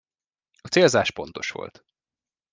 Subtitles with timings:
[0.61, 1.85] A célzás pontos volt.